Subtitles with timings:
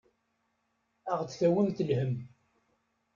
[1.09, 2.13] Ad aɣ-d-tawimt lhemm.